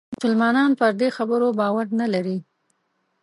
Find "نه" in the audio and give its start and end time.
1.99-2.07